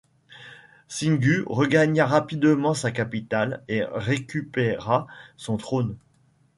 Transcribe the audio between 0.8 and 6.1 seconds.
Singu regagna rapidement sa capitale et récupéra son trône.